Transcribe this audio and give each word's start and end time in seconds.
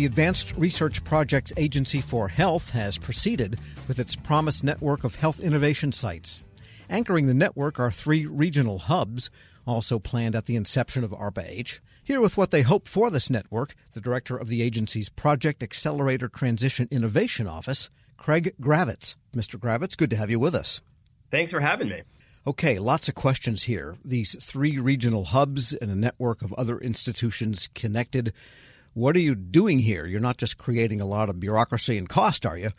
The 0.00 0.06
Advanced 0.06 0.54
Research 0.56 1.04
Projects 1.04 1.52
Agency 1.58 2.00
for 2.00 2.28
Health 2.28 2.70
has 2.70 2.96
proceeded 2.96 3.60
with 3.86 3.98
its 3.98 4.16
promised 4.16 4.64
network 4.64 5.04
of 5.04 5.16
health 5.16 5.40
innovation 5.40 5.92
sites. 5.92 6.42
Anchoring 6.88 7.26
the 7.26 7.34
network 7.34 7.78
are 7.78 7.92
three 7.92 8.24
regional 8.24 8.78
hubs, 8.78 9.28
also 9.66 9.98
planned 9.98 10.34
at 10.34 10.46
the 10.46 10.56
inception 10.56 11.04
of 11.04 11.10
ARPA-H. 11.10 11.82
Here 12.02 12.18
with 12.18 12.38
what 12.38 12.50
they 12.50 12.62
hope 12.62 12.88
for 12.88 13.10
this 13.10 13.28
network, 13.28 13.74
the 13.92 14.00
director 14.00 14.38
of 14.38 14.48
the 14.48 14.62
agency's 14.62 15.10
Project 15.10 15.62
Accelerator 15.62 16.28
Transition 16.28 16.88
Innovation 16.90 17.46
Office, 17.46 17.90
Craig 18.16 18.54
Gravitz. 18.58 19.16
Mr. 19.36 19.60
Gravitz, 19.60 19.98
good 19.98 20.08
to 20.08 20.16
have 20.16 20.30
you 20.30 20.40
with 20.40 20.54
us. 20.54 20.80
Thanks 21.30 21.50
for 21.50 21.60
having 21.60 21.90
me. 21.90 22.04
Okay, 22.46 22.78
lots 22.78 23.10
of 23.10 23.14
questions 23.14 23.64
here. 23.64 23.98
These 24.02 24.42
three 24.42 24.78
regional 24.78 25.24
hubs 25.24 25.74
and 25.74 25.90
a 25.90 25.94
network 25.94 26.40
of 26.40 26.54
other 26.54 26.78
institutions 26.78 27.68
connected. 27.74 28.32
What 29.00 29.16
are 29.16 29.20
you 29.20 29.34
doing 29.34 29.78
here? 29.78 30.04
You're 30.04 30.20
not 30.20 30.36
just 30.36 30.58
creating 30.58 31.00
a 31.00 31.06
lot 31.06 31.30
of 31.30 31.40
bureaucracy 31.40 31.96
and 31.96 32.06
cost, 32.06 32.44
are 32.44 32.58
you? 32.58 32.72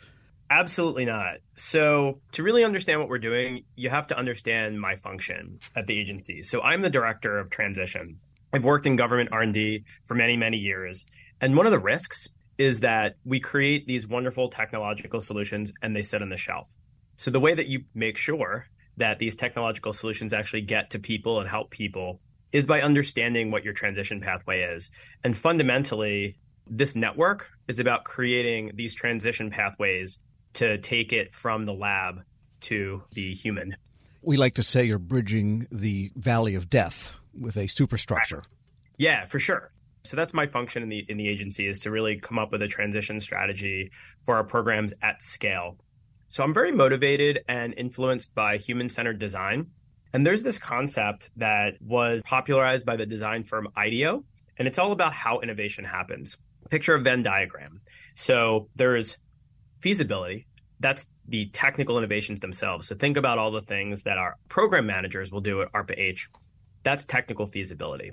Absolutely 0.50 1.04
not. 1.04 1.38
So, 1.56 2.20
to 2.30 2.44
really 2.44 2.62
understand 2.62 3.00
what 3.00 3.08
we're 3.08 3.18
doing, 3.18 3.64
you 3.74 3.90
have 3.90 4.06
to 4.06 4.16
understand 4.16 4.80
my 4.80 4.94
function 4.94 5.58
at 5.74 5.88
the 5.88 5.98
agency. 5.98 6.44
So, 6.44 6.62
I'm 6.62 6.80
the 6.80 6.90
director 6.90 7.40
of 7.40 7.50
transition. 7.50 8.20
I've 8.52 8.62
worked 8.62 8.86
in 8.86 8.94
government 8.94 9.30
R&D 9.32 9.82
for 10.06 10.14
many, 10.14 10.36
many 10.36 10.58
years. 10.58 11.04
And 11.40 11.56
one 11.56 11.66
of 11.66 11.72
the 11.72 11.80
risks 11.80 12.28
is 12.56 12.78
that 12.80 13.16
we 13.24 13.40
create 13.40 13.88
these 13.88 14.06
wonderful 14.06 14.48
technological 14.48 15.20
solutions 15.20 15.72
and 15.82 15.96
they 15.96 16.02
sit 16.02 16.22
on 16.22 16.28
the 16.28 16.36
shelf. 16.36 16.68
So, 17.16 17.32
the 17.32 17.40
way 17.40 17.52
that 17.52 17.66
you 17.66 17.80
make 17.96 18.16
sure 18.16 18.68
that 18.96 19.18
these 19.18 19.34
technological 19.34 19.92
solutions 19.92 20.32
actually 20.32 20.62
get 20.62 20.90
to 20.90 21.00
people 21.00 21.40
and 21.40 21.50
help 21.50 21.72
people 21.72 22.20
is 22.52 22.66
by 22.66 22.82
understanding 22.82 23.50
what 23.50 23.64
your 23.64 23.72
transition 23.72 24.20
pathway 24.20 24.62
is. 24.62 24.90
And 25.24 25.36
fundamentally, 25.36 26.36
this 26.66 26.94
network 26.94 27.48
is 27.68 27.78
about 27.78 28.04
creating 28.04 28.72
these 28.74 28.94
transition 28.94 29.50
pathways 29.50 30.18
to 30.54 30.78
take 30.78 31.12
it 31.12 31.34
from 31.34 31.64
the 31.64 31.72
lab 31.72 32.22
to 32.60 33.02
the 33.12 33.34
human. 33.34 33.76
We 34.22 34.36
like 34.36 34.54
to 34.54 34.62
say 34.62 34.84
you're 34.84 34.98
bridging 34.98 35.66
the 35.72 36.12
valley 36.14 36.54
of 36.54 36.70
death 36.70 37.10
with 37.38 37.56
a 37.56 37.66
superstructure. 37.66 38.44
Yeah, 38.98 39.26
for 39.26 39.38
sure. 39.38 39.72
So 40.04 40.16
that's 40.16 40.34
my 40.34 40.46
function 40.46 40.82
in 40.82 40.88
the 40.88 41.04
in 41.08 41.16
the 41.16 41.28
agency 41.28 41.66
is 41.66 41.80
to 41.80 41.90
really 41.90 42.16
come 42.16 42.38
up 42.38 42.52
with 42.52 42.62
a 42.62 42.68
transition 42.68 43.20
strategy 43.20 43.90
for 44.24 44.36
our 44.36 44.44
programs 44.44 44.92
at 45.00 45.22
scale. 45.22 45.76
So 46.28 46.42
I'm 46.42 46.54
very 46.54 46.72
motivated 46.72 47.44
and 47.48 47.74
influenced 47.76 48.34
by 48.34 48.56
human-centered 48.56 49.18
design. 49.18 49.66
And 50.12 50.26
there's 50.26 50.42
this 50.42 50.58
concept 50.58 51.30
that 51.36 51.74
was 51.80 52.22
popularized 52.24 52.84
by 52.84 52.96
the 52.96 53.06
design 53.06 53.44
firm 53.44 53.68
IDEO, 53.76 54.24
and 54.58 54.68
it's 54.68 54.78
all 54.78 54.92
about 54.92 55.12
how 55.12 55.40
innovation 55.40 55.84
happens. 55.84 56.36
Picture 56.70 56.94
a 56.94 57.00
Venn 57.00 57.22
diagram. 57.22 57.80
So 58.14 58.68
there's 58.76 59.16
feasibility. 59.80 60.46
That's 60.80 61.06
the 61.26 61.46
technical 61.46 61.96
innovations 61.98 62.40
themselves. 62.40 62.88
So 62.88 62.94
think 62.94 63.16
about 63.16 63.38
all 63.38 63.50
the 63.50 63.62
things 63.62 64.02
that 64.02 64.18
our 64.18 64.36
program 64.48 64.86
managers 64.86 65.30
will 65.30 65.40
do 65.40 65.62
at 65.62 65.72
ARPA-H. 65.72 66.28
That's 66.82 67.04
technical 67.04 67.46
feasibility. 67.46 68.12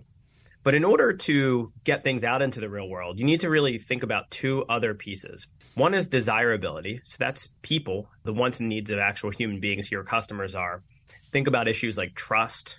But 0.63 0.75
in 0.75 0.83
order 0.83 1.13
to 1.13 1.71
get 1.83 2.03
things 2.03 2.23
out 2.23 2.41
into 2.41 2.59
the 2.59 2.69
real 2.69 2.89
world, 2.89 3.17
you 3.17 3.25
need 3.25 3.41
to 3.41 3.49
really 3.49 3.77
think 3.77 4.03
about 4.03 4.29
two 4.29 4.65
other 4.69 4.93
pieces. 4.93 5.47
One 5.75 5.93
is 5.93 6.07
desirability. 6.07 7.01
So 7.05 7.15
that's 7.19 7.49
people, 7.61 8.09
the 8.23 8.33
wants 8.33 8.59
and 8.59 8.69
needs 8.69 8.89
of 8.91 8.99
actual 8.99 9.31
human 9.31 9.59
beings, 9.59 9.89
your 9.91 10.03
customers 10.03 10.55
are. 10.55 10.83
Think 11.31 11.47
about 11.47 11.67
issues 11.67 11.97
like 11.97 12.15
trust, 12.15 12.77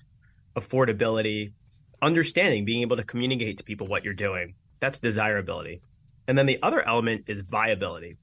affordability, 0.56 1.52
understanding, 2.02 2.64
being 2.64 2.82
able 2.82 2.96
to 2.96 3.04
communicate 3.04 3.58
to 3.58 3.64
people 3.64 3.86
what 3.86 4.04
you're 4.04 4.14
doing. 4.14 4.54
That's 4.80 4.98
desirability. 4.98 5.82
And 6.26 6.38
then 6.38 6.46
the 6.46 6.58
other 6.62 6.86
element 6.86 7.24
is 7.26 7.40
viability 7.40 8.16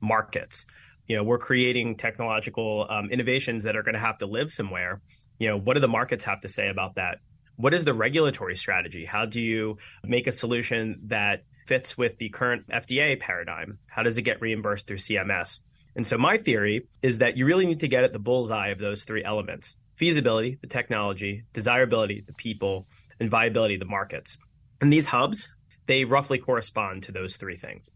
markets. 0.00 0.66
You 1.06 1.16
know, 1.16 1.24
we're 1.24 1.38
creating 1.38 1.96
technological 1.96 2.86
um, 2.88 3.10
innovations 3.10 3.64
that 3.64 3.76
are 3.76 3.82
going 3.82 3.94
to 3.94 4.00
have 4.00 4.18
to 4.18 4.26
live 4.26 4.52
somewhere. 4.52 5.00
You 5.38 5.48
know, 5.48 5.58
what 5.58 5.74
do 5.74 5.80
the 5.80 5.88
markets 5.88 6.24
have 6.24 6.40
to 6.42 6.48
say 6.48 6.68
about 6.68 6.94
that? 6.96 7.18
What 7.56 7.74
is 7.74 7.84
the 7.84 7.94
regulatory 7.94 8.56
strategy? 8.56 9.04
How 9.04 9.26
do 9.26 9.40
you 9.40 9.78
make 10.02 10.26
a 10.26 10.32
solution 10.32 11.00
that 11.06 11.44
fits 11.66 11.96
with 11.96 12.18
the 12.18 12.28
current 12.30 12.68
FDA 12.68 13.18
paradigm? 13.18 13.78
How 13.86 14.02
does 14.02 14.18
it 14.18 14.22
get 14.22 14.40
reimbursed 14.40 14.86
through 14.86 14.98
CMS? 14.98 15.60
And 15.96 16.06
so 16.06 16.18
my 16.18 16.36
theory 16.36 16.88
is 17.02 17.18
that 17.18 17.36
you 17.36 17.46
really 17.46 17.66
need 17.66 17.80
to 17.80 17.88
get 17.88 18.04
at 18.04 18.12
the 18.12 18.18
bullseye 18.18 18.68
of 18.68 18.78
those 18.78 19.04
three 19.04 19.24
elements 19.24 19.76
feasibility, 19.96 20.58
the 20.60 20.66
technology, 20.66 21.44
desirability, 21.52 22.24
the 22.26 22.32
people, 22.32 22.88
and 23.20 23.30
viability, 23.30 23.76
the 23.76 23.84
markets. 23.84 24.36
And 24.80 24.92
these 24.92 25.06
hubs, 25.06 25.48
they 25.86 26.04
roughly 26.04 26.38
correspond 26.38 27.04
to 27.04 27.12
those 27.12 27.36
three 27.36 27.56
things 27.56 27.90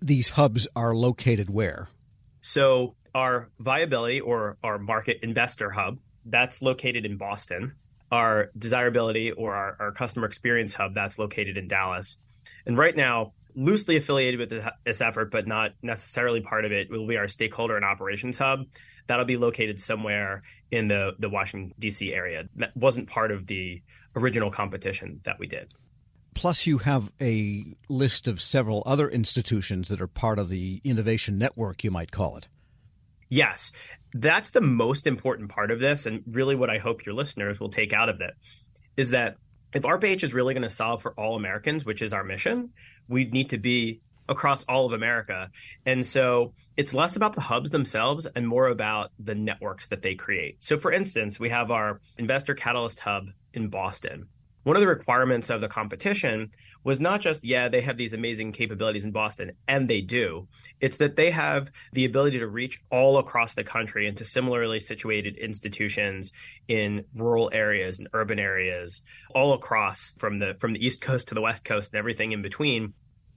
these 0.00 0.30
hubs 0.30 0.68
are 0.76 0.94
located 0.94 1.50
where? 1.50 1.88
So 2.40 2.96
our 3.14 3.50
viability 3.58 4.20
or 4.20 4.56
our 4.62 4.78
market 4.78 5.18
investor 5.22 5.70
hub, 5.70 5.98
that's 6.24 6.62
located 6.62 7.04
in 7.04 7.16
Boston. 7.16 7.74
Our 8.12 8.50
desirability 8.56 9.32
or 9.32 9.54
our, 9.54 9.76
our 9.80 9.92
customer 9.92 10.26
experience 10.26 10.74
hub, 10.74 10.94
that's 10.94 11.18
located 11.18 11.56
in 11.56 11.66
Dallas. 11.66 12.16
And 12.66 12.78
right 12.78 12.94
now, 12.94 13.32
loosely 13.56 13.96
affiliated 13.96 14.38
with 14.38 14.62
this 14.84 15.00
effort, 15.00 15.30
but 15.30 15.46
not 15.46 15.72
necessarily 15.82 16.40
part 16.40 16.64
of 16.64 16.72
it, 16.72 16.90
will 16.90 17.06
be 17.06 17.16
our 17.16 17.26
stakeholder 17.26 17.74
and 17.74 17.84
operations 17.84 18.38
hub. 18.38 18.60
That'll 19.08 19.24
be 19.24 19.36
located 19.36 19.80
somewhere 19.80 20.42
in 20.70 20.88
the, 20.88 21.12
the 21.18 21.28
Washington, 21.28 21.74
D.C. 21.78 22.12
area. 22.12 22.44
That 22.56 22.76
wasn't 22.76 23.08
part 23.08 23.30
of 23.30 23.46
the 23.46 23.82
original 24.14 24.50
competition 24.50 25.20
that 25.24 25.38
we 25.38 25.46
did. 25.46 25.72
Plus, 26.34 26.66
you 26.66 26.78
have 26.78 27.10
a 27.20 27.64
list 27.88 28.28
of 28.28 28.42
several 28.42 28.82
other 28.84 29.08
institutions 29.08 29.88
that 29.88 30.02
are 30.02 30.06
part 30.06 30.38
of 30.38 30.50
the 30.50 30.82
innovation 30.84 31.38
network, 31.38 31.82
you 31.82 31.90
might 31.90 32.12
call 32.12 32.36
it. 32.36 32.48
Yes, 33.28 33.72
that's 34.12 34.50
the 34.50 34.60
most 34.60 35.06
important 35.06 35.48
part 35.48 35.70
of 35.70 35.80
this. 35.80 36.04
And 36.04 36.22
really, 36.26 36.54
what 36.54 36.68
I 36.68 36.78
hope 36.78 37.06
your 37.06 37.14
listeners 37.14 37.58
will 37.58 37.70
take 37.70 37.92
out 37.92 38.08
of 38.10 38.20
it 38.20 38.34
is 38.96 39.10
that 39.10 39.36
if 39.76 39.82
ARPA-H 39.82 40.24
is 40.24 40.32
really 40.32 40.54
going 40.54 40.62
to 40.62 40.70
solve 40.70 41.02
for 41.02 41.12
all 41.12 41.36
Americans, 41.36 41.84
which 41.84 42.00
is 42.00 42.14
our 42.14 42.24
mission, 42.24 42.70
we 43.08 43.26
need 43.26 43.50
to 43.50 43.58
be 43.58 44.00
across 44.26 44.64
all 44.64 44.86
of 44.86 44.92
America. 44.92 45.50
And 45.84 46.04
so 46.04 46.54
it's 46.78 46.94
less 46.94 47.14
about 47.14 47.34
the 47.34 47.42
hubs 47.42 47.70
themselves 47.70 48.26
and 48.34 48.48
more 48.48 48.68
about 48.68 49.12
the 49.18 49.34
networks 49.34 49.86
that 49.88 50.00
they 50.00 50.14
create. 50.14 50.56
So, 50.60 50.78
for 50.78 50.90
instance, 50.90 51.38
we 51.38 51.50
have 51.50 51.70
our 51.70 52.00
Investor 52.16 52.54
Catalyst 52.54 53.00
Hub 53.00 53.26
in 53.52 53.68
Boston 53.68 54.28
one 54.66 54.74
of 54.74 54.80
the 54.80 54.88
requirements 54.88 55.48
of 55.48 55.60
the 55.60 55.68
competition 55.68 56.50
was 56.82 56.98
not 56.98 57.20
just, 57.20 57.44
yeah, 57.44 57.68
they 57.68 57.82
have 57.82 57.96
these 57.96 58.12
amazing 58.12 58.50
capabilities 58.50 59.04
in 59.04 59.12
Boston, 59.12 59.52
and 59.68 59.86
they 59.86 60.00
do. 60.00 60.48
It's 60.80 60.96
that 60.96 61.14
they 61.14 61.30
have 61.30 61.70
the 61.92 62.04
ability 62.04 62.40
to 62.40 62.48
reach 62.48 62.80
all 62.90 63.18
across 63.18 63.54
the 63.54 63.62
country 63.62 64.08
into 64.08 64.24
similarly 64.24 64.80
situated 64.80 65.36
institutions 65.36 66.32
in 66.66 67.04
rural 67.14 67.48
areas 67.52 68.00
and 68.00 68.08
urban 68.12 68.40
areas, 68.40 69.02
all 69.36 69.52
across 69.52 70.16
from 70.18 70.40
the 70.40 70.56
from 70.58 70.72
the 70.72 70.84
East 70.84 71.00
Coast 71.00 71.28
to 71.28 71.36
the 71.36 71.42
West 71.42 71.64
Coast 71.64 71.92
and 71.92 71.98
everything 72.00 72.32
in 72.32 72.42
between. 72.42 72.92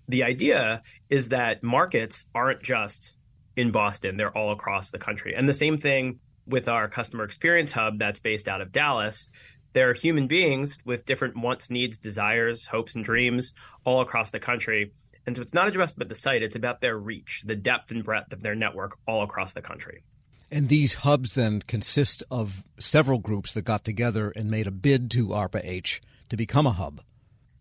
The 0.07 0.23
idea 0.23 0.81
is 1.11 1.29
that 1.29 1.61
markets 1.61 2.25
aren't 2.33 2.63
just 2.63 3.13
in 3.55 3.69
Boston, 3.69 4.17
they're 4.17 4.35
all 4.35 4.51
across 4.51 4.89
the 4.89 4.97
country. 4.97 5.35
And 5.35 5.47
the 5.47 5.53
same 5.53 5.77
thing 5.77 6.21
with 6.47 6.67
our 6.67 6.89
customer 6.89 7.23
experience 7.23 7.71
hub 7.71 7.99
that's 7.99 8.19
based 8.19 8.47
out 8.47 8.61
of 8.61 8.71
Dallas 8.71 9.27
they're 9.73 9.93
human 9.93 10.27
beings 10.27 10.77
with 10.85 11.05
different 11.05 11.37
wants, 11.37 11.69
needs, 11.69 11.97
desires, 11.97 12.65
hopes, 12.65 12.95
and 12.95 13.05
dreams 13.05 13.53
all 13.85 14.01
across 14.01 14.31
the 14.31 14.39
country. 14.39 14.91
And 15.25 15.35
so 15.35 15.41
it's 15.41 15.53
not 15.53 15.71
just 15.71 15.95
about 15.95 16.09
the 16.09 16.15
site, 16.15 16.41
it's 16.41 16.55
about 16.55 16.81
their 16.81 16.97
reach, 16.97 17.43
the 17.45 17.55
depth 17.55 17.91
and 17.91 18.03
breadth 18.03 18.33
of 18.33 18.41
their 18.41 18.55
network 18.55 18.97
all 19.07 19.21
across 19.21 19.53
the 19.53 19.61
country. 19.61 20.03
And 20.51 20.69
these 20.69 20.95
hubs 20.95 21.35
then 21.35 21.61
consist 21.61 22.23
of 22.31 22.63
several 22.79 23.19
groups 23.19 23.53
that 23.53 23.61
got 23.61 23.85
together 23.85 24.31
and 24.31 24.49
made 24.49 24.65
a 24.65 24.71
bid 24.71 25.11
to 25.11 25.27
ARPA-H 25.27 26.01
to 26.29 26.37
become 26.37 26.65
a 26.65 26.71
hub. 26.71 27.01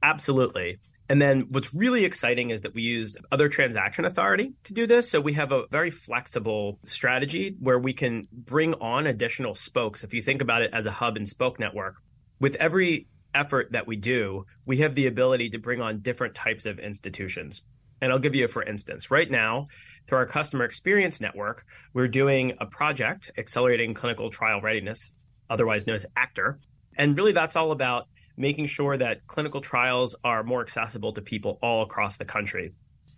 Absolutely. 0.03 0.79
And 1.09 1.23
then 1.23 1.47
what's 1.49 1.73
really 1.73 2.05
exciting 2.05 2.51
is 2.51 2.61
that 2.63 2.75
we 2.75 2.83
used 2.83 3.17
other 3.33 3.49
transaction 3.49 4.05
authority 4.05 4.53
to 4.65 4.75
do 4.75 4.87
this. 4.87 5.11
So 5.11 5.21
we 5.21 5.33
have 5.35 5.53
a 5.53 5.67
very 5.71 5.91
flexible 5.91 6.79
strategy 6.85 7.57
where 7.61 7.79
we 7.79 7.95
can 7.95 8.29
bring 8.31 8.75
on 8.75 9.07
additional 9.07 9.55
spokes. 9.55 10.05
If 10.05 10.13
you 10.13 10.23
think 10.23 10.43
about 10.43 10.63
it 10.63 10.71
as 10.75 10.85
a 10.85 10.91
hub 10.91 11.17
and 11.17 11.27
spoke 11.27 11.59
network, 11.59 11.95
with 12.41 12.57
every 12.57 13.07
effort 13.35 13.69
that 13.73 13.87
we 13.87 13.97
do, 13.97 14.45
we 14.67 14.79
have 14.79 14.95
the 14.95 15.07
ability 15.07 15.51
to 15.51 15.59
bring 15.59 15.81
on 15.81 16.01
different 16.01 16.35
types 16.35 16.67
of 16.67 16.79
institutions. 16.79 17.63
And 18.01 18.13
I'll 18.13 18.19
give 18.19 18.35
you 18.35 18.45
a 18.45 18.49
for 18.49 18.63
instance. 18.63 19.11
Right 19.11 19.31
now, 19.31 19.67
through 20.07 20.19
our 20.19 20.27
customer 20.27 20.65
experience 20.65 21.21
network, 21.21 21.65
we're 21.95 22.09
doing 22.09 22.53
a 22.61 22.67
project 22.67 23.31
accelerating 23.39 23.95
clinical 23.95 24.31
trial 24.31 24.61
readiness, 24.61 25.13
otherwise 25.49 25.87
known 25.87 25.97
as 25.97 26.07
ACTR. 26.17 26.59
And 26.97 27.17
really, 27.17 27.33
that's 27.33 27.57
all 27.57 27.73
about 27.73 28.09
making 28.39 28.67
sure 28.67 28.97
that 28.97 29.27
clinical 29.27 29.61
trials 29.61 30.15
are 30.25 30.43
more 30.43 30.61
accessible 30.61 31.13
to 31.15 31.21
people 31.21 31.59
all 31.63 31.83
across 31.83 32.17
the 32.17 32.25
country. 32.25 32.73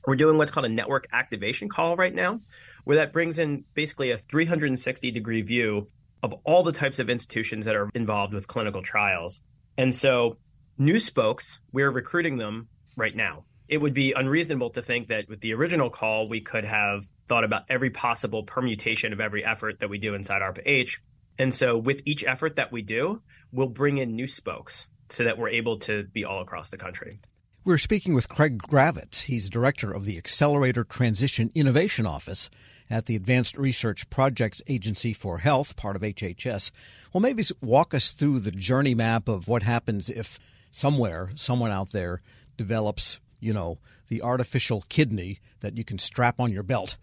We're 0.07 0.17
doing 0.17 0.39
what's 0.39 0.51
called 0.51 0.67
a 0.67 0.71
network 0.71 1.07
activation 1.13 1.69
call 1.69 1.97
right 1.97 2.15
now, 2.15 2.41
where 2.85 2.97
that 2.97 3.13
brings 3.13 3.39
in 3.39 3.65
basically 3.75 4.11
a 4.11 4.19
360 4.19 5.11
degree 5.11 5.43
view 5.43 5.89
of 6.23 6.35
all 6.45 6.63
the 6.63 6.73
types 6.73 6.99
of 6.99 7.11
institutions 7.11 7.65
that 7.67 7.77
are 7.77 7.91
involved 7.95 8.35
with 8.35 8.47
clinical 8.47 8.83
trials. 8.83 9.41
And 9.77 9.95
so, 9.95 10.39
new 10.79 10.99
spokes, 10.99 11.61
we're 11.73 11.91
recruiting 11.91 12.39
them 12.39 12.69
right 12.97 13.15
now 13.15 13.45
it 13.71 13.81
would 13.81 13.95
be 13.95 14.13
unreasonable 14.15 14.71
to 14.71 14.83
think 14.83 15.09
that 15.09 15.29
with 15.29 15.41
the 15.41 15.55
original 15.55 15.91
call, 15.91 16.29
we 16.29 16.41
could 16.41 16.65
have 16.65 17.07
thought 17.29 17.45
about 17.45 17.63
every 17.69 17.91
possible 17.91 18.43
permutation 18.43 19.13
of 19.13 19.21
every 19.21 19.45
effort 19.45 19.79
that 19.79 19.89
we 19.89 19.97
do 19.97 20.15
inside 20.15 20.43
ARPA-H. 20.43 21.01
And 21.39 21.55
so 21.55 21.79
with 21.79 22.03
each 22.05 22.25
effort 22.25 22.57
that 22.57 22.73
we 22.73 22.83
do, 22.83 23.23
we'll 23.53 23.69
bring 23.69 23.99
in 23.99 24.17
new 24.17 24.27
spokes 24.27 24.89
so 25.11 25.25
that 25.25 25.39
we're 25.39 25.49
able 25.49 25.79
to 25.81 26.05
be 26.05 26.25
all 26.25 26.41
across 26.41 26.71
the 26.71 26.79
country. 26.79 27.21
We're 27.65 27.79
speaking 27.79 28.15
with 28.15 28.29
Craig 28.29 28.59
Gravitz. 28.59 29.23
He's 29.23 29.51
director 29.51 29.93
of 29.93 30.07
the 30.07 30.17
Accelerator 30.17 30.83
Transition 30.83 31.51
Innovation 31.55 32.07
Office 32.07 32.49
at 32.89 33.07
the 33.07 33.17
Advanced 33.17 33.59
Research 33.59 34.09
Projects 34.09 34.63
Agency 34.67 35.13
for 35.13 35.39
Health, 35.39 35.77
part 35.77 35.95
of 35.95 36.03
HHS. 36.03 36.71
Well, 37.13 37.21
maybe 37.21 37.45
walk 37.61 37.93
us 37.93 38.13
through 38.13 38.41
the 38.41 38.51
journey 38.51 38.95
map 38.95 39.29
of 39.29 39.47
what 39.47 39.63
happens 39.63 40.09
if 40.09 40.39
somewhere, 40.71 41.31
someone 41.37 41.71
out 41.71 41.91
there 41.91 42.23
develops, 42.57 43.21
you 43.41 43.53
know, 43.53 43.79
the 44.09 44.23
artificial 44.23 44.85
kidney 44.89 45.41
that 45.61 45.77
you 45.77 45.85
can 45.85 45.99
strap 45.99 46.41
on 46.41 46.53
your 46.53 46.63
belt 46.63 46.97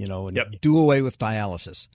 you 0.00 0.06
know, 0.06 0.28
and 0.28 0.36
yep. 0.36 0.60
do 0.60 0.78
away 0.78 1.02
with 1.02 1.18
dialysis. 1.18 1.88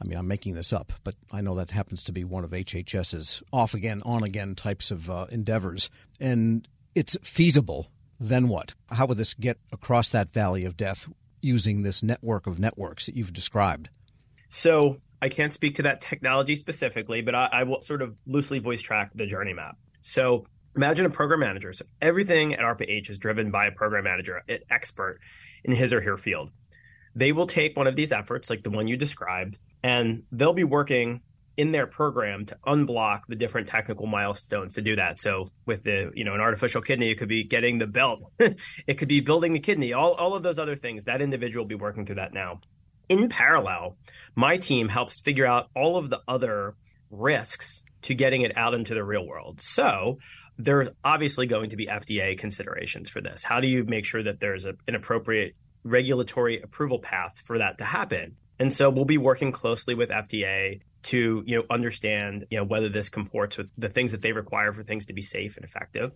I 0.00 0.06
mean, 0.06 0.18
I'm 0.18 0.28
making 0.28 0.54
this 0.54 0.72
up, 0.72 0.92
but 1.02 1.14
I 1.32 1.40
know 1.40 1.54
that 1.56 1.70
happens 1.70 2.04
to 2.04 2.12
be 2.12 2.24
one 2.24 2.44
of 2.44 2.50
HHS's 2.50 3.42
off 3.52 3.74
again, 3.74 4.02
on 4.04 4.22
again 4.22 4.54
types 4.54 4.90
of 4.90 5.10
uh, 5.10 5.26
endeavors. 5.30 5.90
And 6.20 6.68
it's 6.94 7.16
feasible. 7.22 7.88
Then 8.20 8.48
what? 8.48 8.74
How 8.90 9.06
would 9.06 9.18
this 9.18 9.34
get 9.34 9.58
across 9.72 10.08
that 10.10 10.32
valley 10.32 10.64
of 10.64 10.76
death 10.76 11.08
using 11.40 11.82
this 11.82 12.02
network 12.02 12.46
of 12.46 12.58
networks 12.58 13.06
that 13.06 13.16
you've 13.16 13.32
described? 13.32 13.88
So 14.48 15.00
I 15.20 15.28
can't 15.28 15.52
speak 15.52 15.76
to 15.76 15.82
that 15.82 16.00
technology 16.00 16.56
specifically, 16.56 17.20
but 17.20 17.34
I, 17.34 17.48
I 17.52 17.62
will 17.64 17.82
sort 17.82 18.02
of 18.02 18.16
loosely 18.26 18.60
voice 18.60 18.82
track 18.82 19.10
the 19.14 19.26
journey 19.26 19.52
map. 19.52 19.76
So 20.00 20.46
imagine 20.76 21.06
a 21.06 21.10
program 21.10 21.40
manager. 21.40 21.72
So 21.72 21.84
everything 22.00 22.54
at 22.54 22.60
ARPA-H 22.60 23.10
is 23.10 23.18
driven 23.18 23.50
by 23.50 23.66
a 23.66 23.72
program 23.72 24.04
manager, 24.04 24.42
an 24.48 24.60
expert 24.70 25.20
in 25.64 25.72
his 25.72 25.92
or 25.92 26.00
her 26.00 26.16
field 26.16 26.50
they 27.18 27.32
will 27.32 27.46
take 27.46 27.76
one 27.76 27.86
of 27.86 27.96
these 27.96 28.12
efforts, 28.12 28.48
like 28.48 28.62
the 28.62 28.70
one 28.70 28.86
you 28.86 28.96
described, 28.96 29.58
and 29.82 30.22
they'll 30.32 30.52
be 30.52 30.64
working 30.64 31.20
in 31.56 31.72
their 31.72 31.86
program 31.86 32.46
to 32.46 32.56
unblock 32.66 33.22
the 33.28 33.34
different 33.34 33.66
technical 33.66 34.06
milestones 34.06 34.74
to 34.74 34.82
do 34.82 34.94
that. 34.94 35.18
So 35.18 35.48
with 35.66 35.82
the, 35.82 36.12
you 36.14 36.24
know, 36.24 36.34
an 36.34 36.40
artificial 36.40 36.80
kidney, 36.80 37.10
it 37.10 37.16
could 37.16 37.28
be 37.28 37.42
getting 37.42 37.78
the 37.78 37.86
belt. 37.86 38.22
it 38.86 38.94
could 38.94 39.08
be 39.08 39.20
building 39.20 39.52
the 39.54 39.58
kidney, 39.58 39.92
all, 39.92 40.12
all 40.12 40.34
of 40.34 40.44
those 40.44 40.60
other 40.60 40.76
things. 40.76 41.04
That 41.04 41.20
individual 41.20 41.64
will 41.64 41.68
be 41.68 41.74
working 41.74 42.06
through 42.06 42.16
that 42.16 42.32
now. 42.32 42.60
In 43.08 43.28
parallel, 43.28 43.96
my 44.36 44.56
team 44.56 44.88
helps 44.88 45.20
figure 45.20 45.46
out 45.46 45.68
all 45.74 45.96
of 45.96 46.10
the 46.10 46.20
other 46.28 46.76
risks 47.10 47.82
to 48.02 48.14
getting 48.14 48.42
it 48.42 48.56
out 48.56 48.74
into 48.74 48.94
the 48.94 49.02
real 49.02 49.26
world. 49.26 49.60
So 49.60 50.18
there's 50.58 50.88
obviously 51.02 51.46
going 51.46 51.70
to 51.70 51.76
be 51.76 51.86
FDA 51.86 52.38
considerations 52.38 53.08
for 53.08 53.20
this. 53.20 53.42
How 53.42 53.60
do 53.60 53.66
you 53.66 53.84
make 53.84 54.04
sure 54.04 54.22
that 54.22 54.38
there's 54.38 54.64
a, 54.64 54.74
an 54.86 54.94
appropriate 54.94 55.54
regulatory 55.84 56.60
approval 56.60 56.98
path 56.98 57.34
for 57.44 57.58
that 57.58 57.78
to 57.78 57.84
happen. 57.84 58.36
And 58.58 58.72
so 58.72 58.90
we'll 58.90 59.04
be 59.04 59.18
working 59.18 59.52
closely 59.52 59.94
with 59.94 60.10
FDA 60.10 60.80
to, 61.04 61.42
you 61.46 61.56
know, 61.56 61.64
understand, 61.70 62.46
you 62.50 62.58
know, 62.58 62.64
whether 62.64 62.88
this 62.88 63.08
comports 63.08 63.56
with 63.56 63.68
the 63.78 63.88
things 63.88 64.12
that 64.12 64.22
they 64.22 64.32
require 64.32 64.72
for 64.72 64.82
things 64.82 65.06
to 65.06 65.12
be 65.12 65.22
safe 65.22 65.56
and 65.56 65.64
effective. 65.64 66.12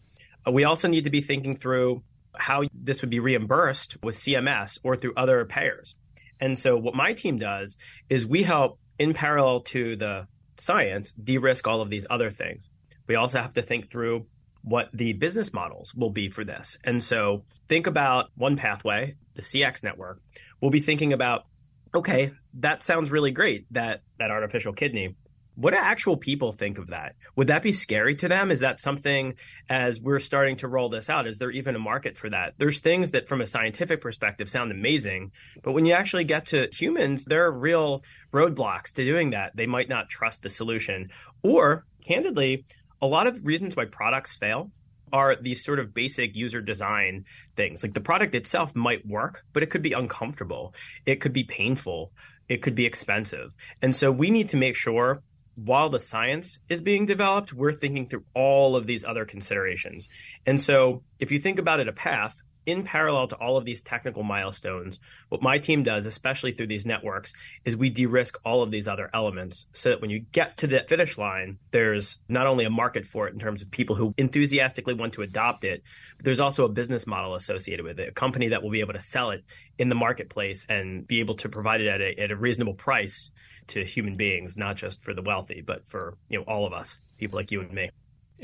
Uh, 0.46 0.50
we 0.50 0.64
also 0.64 0.88
need 0.88 1.04
to 1.04 1.10
be 1.10 1.20
thinking 1.20 1.54
through 1.54 2.02
how 2.34 2.64
this 2.74 3.00
would 3.00 3.10
be 3.10 3.20
reimbursed 3.20 3.96
with 4.02 4.16
CMS 4.16 4.78
or 4.82 4.96
through 4.96 5.12
other 5.16 5.44
payers. 5.44 5.96
And 6.40 6.58
so 6.58 6.76
what 6.76 6.94
my 6.94 7.12
team 7.12 7.38
does 7.38 7.76
is 8.08 8.26
we 8.26 8.42
help 8.42 8.78
in 8.98 9.14
parallel 9.14 9.60
to 9.60 9.96
the 9.96 10.26
science 10.58 11.12
de-risk 11.12 11.66
all 11.66 11.80
of 11.80 11.90
these 11.90 12.06
other 12.10 12.30
things. 12.30 12.68
We 13.06 13.14
also 13.14 13.40
have 13.40 13.54
to 13.54 13.62
think 13.62 13.90
through 13.90 14.26
what 14.62 14.88
the 14.92 15.12
business 15.12 15.52
models 15.52 15.94
will 15.94 16.10
be 16.10 16.28
for 16.28 16.44
this. 16.44 16.78
And 16.84 17.02
so 17.02 17.44
think 17.68 17.86
about 17.86 18.30
one 18.36 18.56
pathway, 18.56 19.16
the 19.34 19.42
CX 19.42 19.82
network. 19.82 20.20
We'll 20.60 20.70
be 20.70 20.80
thinking 20.80 21.12
about, 21.12 21.46
okay, 21.94 22.32
that 22.54 22.82
sounds 22.82 23.10
really 23.10 23.30
great, 23.30 23.66
that 23.72 24.02
that 24.18 24.30
artificial 24.30 24.72
kidney. 24.72 25.16
What 25.54 25.72
do 25.72 25.76
actual 25.76 26.16
people 26.16 26.52
think 26.52 26.78
of 26.78 26.88
that? 26.88 27.14
Would 27.36 27.48
that 27.48 27.62
be 27.62 27.72
scary 27.72 28.14
to 28.16 28.28
them? 28.28 28.50
Is 28.50 28.60
that 28.60 28.80
something 28.80 29.34
as 29.68 30.00
we're 30.00 30.18
starting 30.18 30.56
to 30.58 30.68
roll 30.68 30.88
this 30.88 31.10
out? 31.10 31.26
Is 31.26 31.36
there 31.36 31.50
even 31.50 31.76
a 31.76 31.78
market 31.78 32.16
for 32.16 32.30
that? 32.30 32.54
There's 32.56 32.80
things 32.80 33.10
that 33.10 33.28
from 33.28 33.42
a 33.42 33.46
scientific 33.46 34.00
perspective 34.00 34.48
sound 34.48 34.70
amazing, 34.70 35.32
but 35.62 35.72
when 35.72 35.84
you 35.84 35.92
actually 35.92 36.24
get 36.24 36.46
to 36.46 36.70
humans, 36.72 37.26
there 37.26 37.44
are 37.44 37.52
real 37.52 38.02
roadblocks 38.32 38.92
to 38.94 39.04
doing 39.04 39.30
that. 39.30 39.54
They 39.54 39.66
might 39.66 39.90
not 39.90 40.08
trust 40.08 40.42
the 40.42 40.48
solution. 40.48 41.10
Or 41.42 41.84
candidly, 42.02 42.64
a 43.02 43.06
lot 43.06 43.26
of 43.26 43.44
reasons 43.44 43.76
why 43.76 43.84
products 43.84 44.34
fail 44.34 44.70
are 45.12 45.36
these 45.36 45.64
sort 45.64 45.78
of 45.78 45.94
basic 45.94 46.34
user 46.36 46.60
design 46.60 47.24
things. 47.56 47.82
Like 47.82 47.94
the 47.94 48.00
product 48.00 48.34
itself 48.34 48.74
might 48.74 49.06
work, 49.06 49.44
but 49.52 49.62
it 49.62 49.70
could 49.70 49.82
be 49.82 49.92
uncomfortable. 49.92 50.74
It 51.06 51.20
could 51.20 51.32
be 51.32 51.44
painful. 51.44 52.12
It 52.48 52.62
could 52.62 52.74
be 52.74 52.86
expensive. 52.86 53.52
And 53.80 53.94
so 53.94 54.10
we 54.10 54.30
need 54.30 54.48
to 54.50 54.56
make 54.56 54.76
sure 54.76 55.22
while 55.54 55.90
the 55.90 56.00
science 56.00 56.58
is 56.68 56.80
being 56.80 57.06
developed, 57.06 57.52
we're 57.52 57.72
thinking 57.72 58.06
through 58.06 58.24
all 58.34 58.74
of 58.74 58.86
these 58.86 59.04
other 59.04 59.24
considerations. 59.24 60.08
And 60.46 60.60
so 60.60 61.02
if 61.18 61.30
you 61.30 61.38
think 61.38 61.58
about 61.58 61.80
it 61.80 61.88
a 61.88 61.92
path, 61.92 62.41
in 62.66 62.84
parallel 62.84 63.28
to 63.28 63.36
all 63.36 63.56
of 63.56 63.64
these 63.64 63.82
technical 63.82 64.22
milestones, 64.22 64.98
what 65.28 65.42
my 65.42 65.58
team 65.58 65.82
does, 65.82 66.06
especially 66.06 66.52
through 66.52 66.68
these 66.68 66.86
networks, 66.86 67.32
is 67.64 67.76
we 67.76 67.90
de 67.90 68.06
risk 68.06 68.38
all 68.44 68.62
of 68.62 68.70
these 68.70 68.88
other 68.88 69.10
elements 69.12 69.66
so 69.72 69.90
that 69.90 70.00
when 70.00 70.10
you 70.10 70.20
get 70.32 70.56
to 70.58 70.66
the 70.66 70.84
finish 70.88 71.18
line, 71.18 71.58
there's 71.70 72.18
not 72.28 72.46
only 72.46 72.64
a 72.64 72.70
market 72.70 73.06
for 73.06 73.28
it 73.28 73.34
in 73.34 73.40
terms 73.40 73.62
of 73.62 73.70
people 73.70 73.96
who 73.96 74.14
enthusiastically 74.16 74.94
want 74.94 75.14
to 75.14 75.22
adopt 75.22 75.64
it, 75.64 75.82
but 76.16 76.24
there's 76.24 76.40
also 76.40 76.64
a 76.64 76.68
business 76.68 77.06
model 77.06 77.34
associated 77.34 77.84
with 77.84 77.98
it, 77.98 78.08
a 78.08 78.12
company 78.12 78.48
that 78.48 78.62
will 78.62 78.70
be 78.70 78.80
able 78.80 78.94
to 78.94 79.00
sell 79.00 79.30
it 79.30 79.44
in 79.78 79.88
the 79.88 79.94
marketplace 79.94 80.66
and 80.68 81.06
be 81.06 81.20
able 81.20 81.34
to 81.36 81.48
provide 81.48 81.80
it 81.80 81.88
at 81.88 82.00
a, 82.00 82.22
at 82.22 82.30
a 82.30 82.36
reasonable 82.36 82.74
price 82.74 83.30
to 83.68 83.84
human 83.84 84.14
beings, 84.14 84.56
not 84.56 84.76
just 84.76 85.02
for 85.02 85.14
the 85.14 85.22
wealthy, 85.22 85.62
but 85.64 85.86
for 85.88 86.16
you 86.28 86.38
know 86.38 86.44
all 86.44 86.66
of 86.66 86.72
us, 86.72 86.98
people 87.18 87.38
like 87.38 87.50
you 87.50 87.60
and 87.60 87.72
me. 87.72 87.90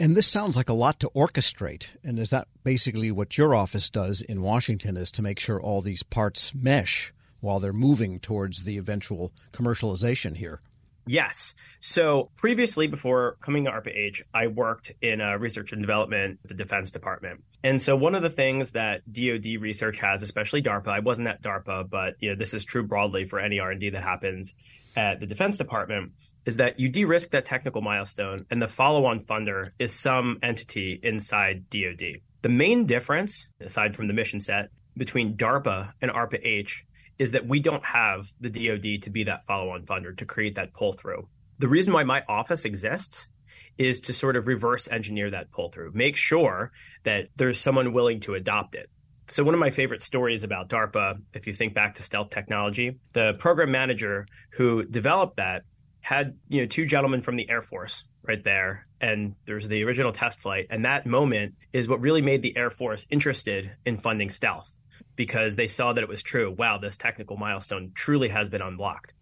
And 0.00 0.16
this 0.16 0.28
sounds 0.28 0.56
like 0.56 0.68
a 0.68 0.74
lot 0.74 1.00
to 1.00 1.10
orchestrate. 1.10 1.88
And 2.04 2.20
is 2.20 2.30
that 2.30 2.46
basically 2.62 3.10
what 3.10 3.36
your 3.36 3.52
office 3.52 3.90
does 3.90 4.22
in 4.22 4.42
Washington 4.42 4.96
is 4.96 5.10
to 5.10 5.22
make 5.22 5.40
sure 5.40 5.60
all 5.60 5.82
these 5.82 6.04
parts 6.04 6.54
mesh 6.54 7.12
while 7.40 7.58
they're 7.58 7.72
moving 7.72 8.20
towards 8.20 8.62
the 8.62 8.78
eventual 8.78 9.32
commercialization 9.52 10.36
here? 10.36 10.60
Yes. 11.08 11.54
So 11.80 12.30
previously, 12.36 12.86
before 12.86 13.38
coming 13.40 13.64
to 13.64 13.72
ARPA-H, 13.72 14.22
I 14.32 14.46
worked 14.46 14.92
in 15.02 15.20
uh, 15.20 15.36
research 15.36 15.72
and 15.72 15.80
development 15.80 16.38
at 16.44 16.48
the 16.48 16.54
Defense 16.54 16.92
Department. 16.92 17.42
And 17.64 17.82
so 17.82 17.96
one 17.96 18.14
of 18.14 18.22
the 18.22 18.30
things 18.30 18.72
that 18.72 19.00
DoD 19.10 19.60
research 19.60 19.98
has, 19.98 20.22
especially 20.22 20.62
DARPA, 20.62 20.88
I 20.88 21.00
wasn't 21.00 21.26
at 21.26 21.42
DARPA, 21.42 21.90
but 21.90 22.14
you 22.20 22.30
know, 22.30 22.36
this 22.36 22.54
is 22.54 22.64
true 22.64 22.84
broadly 22.84 23.24
for 23.24 23.40
any 23.40 23.58
R&D 23.58 23.90
that 23.90 24.04
happens 24.04 24.54
at 24.94 25.18
the 25.18 25.26
Defense 25.26 25.56
Department, 25.56 26.12
is 26.48 26.56
that 26.56 26.80
you 26.80 26.88
de-risk 26.88 27.28
that 27.32 27.44
technical 27.44 27.82
milestone 27.82 28.46
and 28.50 28.62
the 28.62 28.66
follow-on 28.66 29.20
funder 29.20 29.72
is 29.78 29.92
some 29.92 30.38
entity 30.42 30.98
inside 31.02 31.68
DoD. 31.68 32.22
The 32.40 32.48
main 32.48 32.86
difference, 32.86 33.48
aside 33.60 33.94
from 33.94 34.06
the 34.06 34.14
mission 34.14 34.40
set, 34.40 34.70
between 34.96 35.36
DARPA 35.36 35.92
and 36.00 36.10
ARPA-H 36.10 36.86
is 37.18 37.32
that 37.32 37.46
we 37.46 37.60
don't 37.60 37.84
have 37.84 38.32
the 38.40 38.48
DoD 38.48 39.02
to 39.02 39.10
be 39.10 39.24
that 39.24 39.44
follow-on 39.46 39.84
funder 39.84 40.16
to 40.16 40.24
create 40.24 40.54
that 40.54 40.72
pull-through. 40.72 41.28
The 41.58 41.68
reason 41.68 41.92
why 41.92 42.04
my 42.04 42.24
office 42.26 42.64
exists 42.64 43.28
is 43.76 44.00
to 44.00 44.14
sort 44.14 44.34
of 44.34 44.46
reverse 44.46 44.88
engineer 44.90 45.28
that 45.30 45.50
pull-through, 45.50 45.92
make 45.92 46.16
sure 46.16 46.72
that 47.04 47.26
there's 47.36 47.60
someone 47.60 47.92
willing 47.92 48.20
to 48.20 48.32
adopt 48.32 48.74
it. 48.74 48.88
So 49.26 49.44
one 49.44 49.52
of 49.52 49.60
my 49.60 49.70
favorite 49.70 50.02
stories 50.02 50.44
about 50.44 50.70
DARPA, 50.70 51.20
if 51.34 51.46
you 51.46 51.52
think 51.52 51.74
back 51.74 51.96
to 51.96 52.02
stealth 52.02 52.30
technology, 52.30 52.98
the 53.12 53.34
program 53.34 53.70
manager 53.70 54.26
who 54.52 54.86
developed 54.86 55.36
that 55.36 55.64
had 56.08 56.38
you 56.48 56.62
know 56.62 56.66
two 56.66 56.86
gentlemen 56.86 57.20
from 57.20 57.36
the 57.36 57.50
Air 57.50 57.60
Force 57.60 58.04
right 58.22 58.42
there, 58.42 58.86
and 58.98 59.34
there's 59.44 59.68
the 59.68 59.84
original 59.84 60.10
test 60.10 60.40
flight, 60.40 60.68
and 60.70 60.86
that 60.86 61.04
moment 61.04 61.56
is 61.74 61.86
what 61.86 62.00
really 62.00 62.22
made 62.22 62.40
the 62.40 62.56
Air 62.56 62.70
Force 62.70 63.04
interested 63.10 63.72
in 63.84 63.98
funding 63.98 64.30
stealth 64.30 64.74
because 65.16 65.54
they 65.54 65.68
saw 65.68 65.92
that 65.92 66.02
it 66.02 66.08
was 66.08 66.22
true. 66.22 66.50
Wow, 66.50 66.78
this 66.78 66.96
technical 66.96 67.36
milestone 67.36 67.92
truly 67.94 68.30
has 68.30 68.48
been 68.48 68.62
unblocked. 68.62 69.12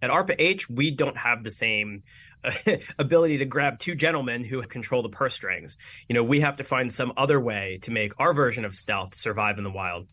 At 0.00 0.10
ARPA-H, 0.10 0.70
we 0.70 0.92
don't 0.92 1.16
have 1.16 1.42
the 1.42 1.50
same 1.50 2.04
ability 3.00 3.38
to 3.38 3.44
grab 3.44 3.80
two 3.80 3.96
gentlemen 3.96 4.44
who 4.44 4.62
control 4.62 5.02
the 5.02 5.08
purse 5.08 5.34
strings. 5.34 5.76
You 6.08 6.14
know, 6.14 6.22
we 6.22 6.38
have 6.38 6.58
to 6.58 6.64
find 6.64 6.92
some 6.92 7.14
other 7.16 7.40
way 7.40 7.80
to 7.82 7.90
make 7.90 8.12
our 8.20 8.32
version 8.32 8.64
of 8.64 8.76
stealth 8.76 9.16
survive 9.16 9.58
in 9.58 9.64
the 9.64 9.72
wild. 9.72 10.06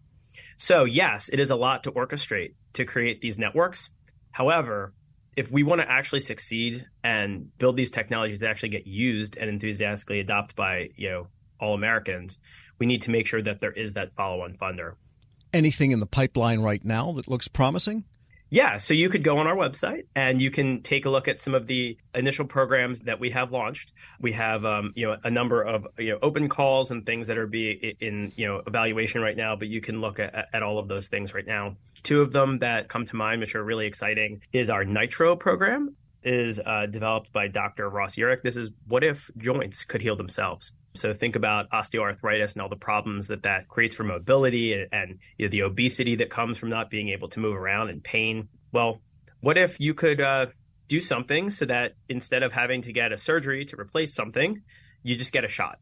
So, 0.58 0.86
yes, 0.86 1.30
it 1.30 1.40
is 1.40 1.52
a 1.52 1.56
lot 1.56 1.84
to 1.84 1.92
orchestrate 1.92 2.56
to 2.74 2.84
create 2.84 3.22
these 3.22 3.38
networks. 3.38 3.92
However, 4.32 4.92
if 5.36 5.52
we 5.52 5.64
want 5.64 5.82
to 5.82 5.90
actually 5.90 6.22
succeed 6.22 6.88
and 7.04 7.56
build 7.58 7.78
these 7.78 7.92
technologies 7.92 8.40
that 8.40 8.50
actually 8.50 8.70
get 8.70 8.88
used 8.88 9.38
and 9.38 9.50
enthusiastically 9.50 10.20
adopted 10.20 10.56
by 10.56 10.90
you 10.96 11.10
know 11.10 11.28
all 11.60 11.74
Americans, 11.74 12.38
we 12.80 12.86
need 12.86 13.02
to 13.04 13.12
make 13.12 13.28
sure 13.28 13.42
that 13.42 13.60
there 13.60 13.72
is 13.72 13.94
that 13.94 14.14
follow-on 14.16 14.58
funder. 14.58 14.96
Anything 15.54 15.92
in 15.92 16.00
the 16.00 16.06
pipeline 16.06 16.60
right 16.60 16.84
now 16.84 17.14
that 17.14 17.28
looks 17.28 17.48
promising? 17.48 18.04
Yeah, 18.50 18.78
so 18.78 18.94
you 18.94 19.10
could 19.10 19.24
go 19.24 19.40
on 19.40 19.48
our 19.48 19.56
website 19.56 20.04
and 20.16 20.40
you 20.40 20.52
can 20.52 20.84
take 20.84 21.06
a 21.06 21.10
look 21.10 21.28
at 21.28 21.40
some 21.40 21.56
of 21.56 21.66
the 21.66 21.98
initial 22.14 22.46
programs 22.46 23.00
that 23.02 23.20
we 23.20 23.32
have 23.32 23.52
launched. 23.52 23.92
We 24.22 24.34
have, 24.34 24.64
um, 24.66 24.94
you 24.96 25.08
know, 25.08 25.18
a 25.24 25.32
number 25.32 25.64
of 25.64 25.88
you 25.98 26.12
know 26.12 26.20
open 26.22 26.48
calls 26.48 26.92
and 26.92 27.06
things 27.06 27.28
that 27.28 27.38
are 27.38 27.48
being 27.48 27.96
in 28.00 28.32
you 28.36 28.48
know 28.48 28.62
evaluation 28.68 29.22
right 29.22 29.36
now. 29.36 29.56
But 29.56 29.70
you 29.70 29.82
can 29.82 30.00
look 30.00 30.20
at, 30.20 30.50
at 30.54 30.62
all 30.62 30.78
of 30.78 30.88
those 30.88 31.08
things 31.08 31.34
right 31.34 31.46
now. 31.46 31.76
Two 32.04 32.22
of 32.22 32.32
them 32.32 32.60
that 32.60 32.88
come 32.88 33.06
to 33.06 33.16
mind, 33.16 33.42
which 33.42 33.56
are 33.56 33.64
really 33.64 33.88
exciting, 33.88 34.42
is 34.54 34.70
our 34.70 34.86
Nitro 34.86 35.36
program, 35.36 35.96
is 36.24 36.60
uh, 36.64 36.86
developed 36.86 37.34
by 37.34 37.48
Dr. 37.48 37.90
Ross 37.90 38.16
Uhrich. 38.16 38.44
This 38.44 38.58
is 38.58 38.70
what 38.88 39.04
if 39.04 39.30
joints 39.38 39.84
could 39.86 40.02
heal 40.02 40.16
themselves. 40.16 40.72
So 40.96 41.14
think 41.14 41.36
about 41.36 41.70
osteoarthritis 41.70 42.54
and 42.54 42.62
all 42.62 42.70
the 42.70 42.76
problems 42.76 43.28
that 43.28 43.44
that 43.44 43.68
creates 43.68 43.96
for 43.96 44.04
mobility 44.04 44.74
and, 44.74 44.88
and 44.92 45.20
you 45.38 45.46
know, 45.46 45.50
the 45.50 45.62
obesity 45.64 46.16
that 46.18 46.30
comes 46.30 46.58
from 46.58 46.70
not 46.70 46.90
being 46.90 47.10
able 47.10 47.30
to 47.30 47.40
move 47.40 47.56
around 47.56 47.90
and 47.90 48.04
pain. 48.04 48.48
Well, 48.72 49.02
what 49.42 49.58
if 49.58 49.80
you 49.80 49.94
could 49.94 50.22
uh, 50.22 50.48
do 50.88 51.02
something 51.02 51.50
so 51.50 51.66
that 51.66 51.94
instead 52.10 52.44
of 52.44 52.54
having 52.54 52.82
to 52.84 52.94
get 52.94 53.12
a 53.12 53.18
surgery 53.18 53.66
to 53.66 53.80
replace 53.80 54.14
something, 54.14 54.62
you 55.04 55.16
just 55.16 55.32
get 55.32 55.44
a 55.44 55.50
shot? 55.50 55.80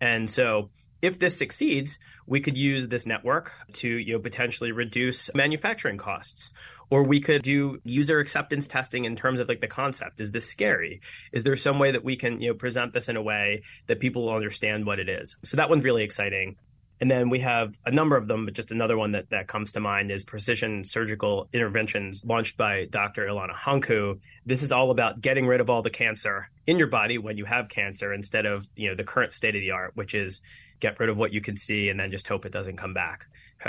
And 0.00 0.28
so 0.28 0.70
if 1.00 1.18
this 1.18 1.36
succeeds, 1.36 1.98
we 2.26 2.40
could 2.40 2.56
use 2.56 2.88
this 2.88 3.06
network 3.06 3.52
to 3.74 3.88
you 3.88 4.14
know 4.14 4.18
potentially 4.18 4.72
reduce 4.72 5.30
manufacturing 5.34 5.98
costs 5.98 6.50
or 6.90 7.02
we 7.02 7.20
could 7.20 7.42
do 7.42 7.78
user 7.84 8.18
acceptance 8.18 8.66
testing 8.66 9.04
in 9.04 9.14
terms 9.14 9.40
of 9.40 9.48
like 9.48 9.60
the 9.60 9.68
concept. 9.68 10.20
Is 10.20 10.32
this 10.32 10.46
scary? 10.46 11.00
Is 11.32 11.44
there 11.44 11.56
some 11.56 11.78
way 11.78 11.92
that 11.92 12.04
we 12.04 12.16
can 12.16 12.40
you 12.40 12.48
know 12.48 12.54
present 12.54 12.92
this 12.92 13.08
in 13.08 13.16
a 13.16 13.22
way 13.22 13.62
that 13.86 14.00
people 14.00 14.22
will 14.26 14.34
understand 14.34 14.86
what 14.86 14.98
it 14.98 15.08
is? 15.08 15.36
So 15.44 15.56
that 15.56 15.70
one's 15.70 15.84
really 15.84 16.04
exciting 16.04 16.56
and 17.00 17.10
then 17.10 17.30
we 17.30 17.40
have 17.40 17.78
a 17.86 17.90
number 17.90 18.16
of 18.16 18.26
them, 18.26 18.44
but 18.44 18.54
just 18.54 18.70
another 18.70 18.96
one 18.96 19.12
that, 19.12 19.30
that 19.30 19.46
comes 19.46 19.72
to 19.72 19.80
mind 19.80 20.10
is 20.10 20.24
precision 20.24 20.82
surgical 20.84 21.48
interventions 21.52 22.22
launched 22.24 22.56
by 22.56 22.86
Dr. 22.90 23.26
Ilana 23.26 23.54
Hanku. 23.54 24.18
This 24.44 24.62
is 24.62 24.72
all 24.72 24.90
about 24.90 25.20
getting 25.20 25.46
rid 25.46 25.60
of 25.60 25.70
all 25.70 25.82
the 25.82 25.90
cancer 25.90 26.48
in 26.66 26.76
your 26.76 26.88
body 26.88 27.16
when 27.16 27.36
you 27.36 27.44
have 27.44 27.68
cancer 27.68 28.12
instead 28.12 28.46
of, 28.46 28.68
you 28.74 28.88
know, 28.88 28.96
the 28.96 29.04
current 29.04 29.32
state 29.32 29.54
of 29.54 29.60
the 29.60 29.70
art, 29.70 29.92
which 29.94 30.14
is 30.14 30.40
get 30.80 30.98
rid 30.98 31.08
of 31.08 31.16
what 31.16 31.32
you 31.32 31.40
can 31.40 31.56
see 31.56 31.88
and 31.88 32.00
then 32.00 32.10
just 32.10 32.26
hope 32.26 32.44
it 32.44 32.52
doesn't 32.52 32.76
come 32.76 32.94
back. 32.94 33.26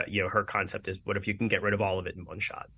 You 0.07 0.23
know, 0.23 0.29
her 0.29 0.43
concept 0.43 0.87
is 0.87 0.97
what 1.03 1.17
if 1.17 1.27
you 1.27 1.35
can 1.35 1.47
get 1.47 1.61
rid 1.61 1.73
of 1.73 1.81
all 1.81 1.99
of 1.99 2.07
it 2.07 2.15
in 2.15 2.25
one 2.25 2.39
shot? 2.39 2.69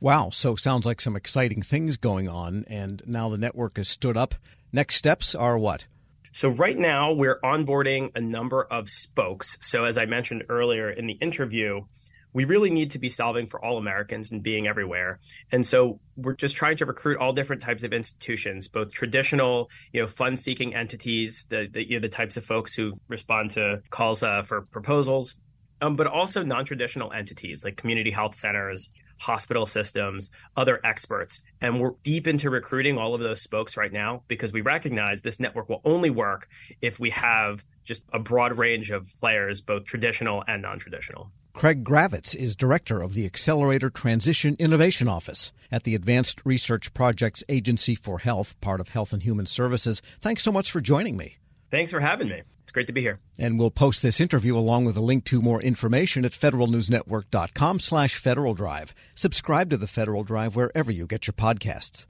Wow, 0.00 0.30
so 0.30 0.54
sounds 0.54 0.86
like 0.86 1.00
some 1.00 1.16
exciting 1.16 1.62
things 1.62 1.96
going 1.96 2.28
on 2.28 2.64
and 2.68 3.02
now 3.04 3.28
the 3.28 3.36
network 3.36 3.78
has 3.78 3.88
stood 3.88 4.16
up. 4.16 4.36
Next 4.72 4.94
steps 4.94 5.34
are 5.34 5.58
what? 5.58 5.86
So 6.32 6.48
right 6.50 6.78
now 6.78 7.12
we're 7.12 7.40
onboarding 7.40 8.10
a 8.14 8.20
number 8.20 8.62
of 8.64 8.88
spokes. 8.88 9.56
So 9.60 9.84
as 9.84 9.98
I 9.98 10.06
mentioned 10.06 10.44
earlier 10.48 10.90
in 10.90 11.06
the 11.06 11.14
interview, 11.14 11.82
we 12.32 12.44
really 12.44 12.70
need 12.70 12.90
to 12.90 12.98
be 12.98 13.08
solving 13.08 13.46
for 13.46 13.64
all 13.64 13.78
Americans 13.78 14.30
and 14.30 14.42
being 14.42 14.66
everywhere. 14.66 15.18
And 15.50 15.66
so 15.66 15.98
we're 16.16 16.34
just 16.34 16.56
trying 16.56 16.76
to 16.76 16.86
recruit 16.86 17.18
all 17.18 17.32
different 17.32 17.62
types 17.62 17.82
of 17.82 17.92
institutions, 17.92 18.68
both 18.68 18.92
traditional, 18.92 19.70
you 19.92 20.02
know, 20.02 20.06
fund-seeking 20.06 20.74
entities, 20.74 21.46
the 21.48 21.68
the, 21.72 21.88
you 21.88 21.98
know, 21.98 22.02
the 22.02 22.08
types 22.08 22.36
of 22.36 22.44
folks 22.44 22.74
who 22.74 22.92
respond 23.08 23.50
to 23.52 23.82
calls 23.90 24.22
uh, 24.22 24.42
for 24.42 24.62
proposals, 24.62 25.36
um, 25.80 25.96
but 25.96 26.06
also 26.06 26.42
non-traditional 26.42 27.12
entities 27.12 27.64
like 27.64 27.76
community 27.76 28.10
health 28.10 28.34
centers, 28.34 28.90
hospital 29.18 29.66
systems, 29.66 30.30
other 30.56 30.80
experts. 30.84 31.40
And 31.60 31.80
we're 31.80 31.92
deep 32.02 32.26
into 32.26 32.50
recruiting 32.50 32.98
all 32.98 33.14
of 33.14 33.20
those 33.20 33.42
spokes 33.42 33.76
right 33.76 33.92
now 33.92 34.22
because 34.28 34.52
we 34.52 34.60
recognize 34.60 35.22
this 35.22 35.40
network 35.40 35.68
will 35.68 35.82
only 35.84 36.10
work 36.10 36.48
if 36.80 36.98
we 36.98 37.10
have 37.10 37.64
just 37.84 38.02
a 38.12 38.18
broad 38.18 38.58
range 38.58 38.90
of 38.90 39.08
players, 39.18 39.60
both 39.60 39.84
traditional 39.84 40.44
and 40.46 40.62
non 40.62 40.78
traditional. 40.78 41.30
Craig 41.54 41.82
Gravitz 41.82 42.36
is 42.36 42.54
director 42.54 43.00
of 43.02 43.14
the 43.14 43.26
Accelerator 43.26 43.90
Transition 43.90 44.54
Innovation 44.60 45.08
Office 45.08 45.52
at 45.72 45.82
the 45.82 45.96
Advanced 45.96 46.40
Research 46.44 46.94
Projects 46.94 47.42
Agency 47.48 47.96
for 47.96 48.20
Health, 48.20 48.54
part 48.60 48.78
of 48.78 48.90
Health 48.90 49.12
and 49.12 49.22
Human 49.24 49.46
Services. 49.46 50.00
Thanks 50.20 50.44
so 50.44 50.52
much 50.52 50.70
for 50.70 50.80
joining 50.80 51.16
me. 51.16 51.38
Thanks 51.70 51.90
for 51.90 52.00
having 52.00 52.28
me. 52.28 52.42
It's 52.62 52.72
great 52.72 52.86
to 52.88 52.92
be 52.92 53.00
here. 53.00 53.18
And 53.38 53.58
we'll 53.58 53.70
post 53.70 54.02
this 54.02 54.20
interview 54.20 54.56
along 54.56 54.84
with 54.84 54.96
a 54.96 55.00
link 55.00 55.24
to 55.26 55.40
more 55.40 55.62
information 55.62 56.24
at 56.24 56.32
federalnewsnetwork.com 56.32 57.80
slash 57.80 58.16
Federal 58.16 58.54
Drive. 58.54 58.94
Subscribe 59.14 59.70
to 59.70 59.76
the 59.76 59.86
Federal 59.86 60.22
Drive 60.22 60.54
wherever 60.54 60.92
you 60.92 61.06
get 61.06 61.26
your 61.26 61.34
podcasts. 61.34 62.06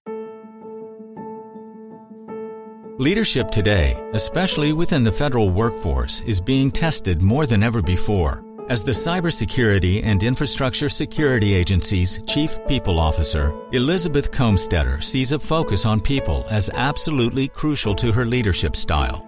Leadership 2.98 3.52
today, 3.52 3.94
especially 4.14 4.72
within 4.72 5.04
the 5.04 5.12
federal 5.12 5.50
workforce, 5.50 6.22
is 6.22 6.40
being 6.40 6.72
tested 6.72 7.22
more 7.22 7.46
than 7.46 7.62
ever 7.62 7.80
before. 7.80 8.44
As 8.68 8.82
the 8.82 8.90
Cybersecurity 8.90 10.02
and 10.02 10.24
Infrastructure 10.24 10.88
Security 10.88 11.54
Agency's 11.54 12.20
Chief 12.26 12.58
People 12.66 12.98
Officer, 12.98 13.54
Elizabeth 13.70 14.32
Kolmstetter 14.32 15.02
sees 15.04 15.30
a 15.30 15.38
focus 15.38 15.86
on 15.86 16.00
people 16.00 16.44
as 16.50 16.68
absolutely 16.74 17.46
crucial 17.46 17.94
to 17.94 18.10
her 18.10 18.26
leadership 18.26 18.74
style. 18.74 19.27